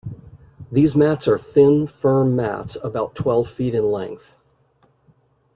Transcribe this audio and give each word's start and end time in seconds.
These 0.71 0.95
mats 0.95 1.27
are 1.27 1.37
thin, 1.37 1.85
firm 1.85 2.35
mats 2.35 2.75
about 2.83 3.13
twelve 3.13 3.47
feet 3.47 3.75
in 3.75 3.83
length. 3.91 4.35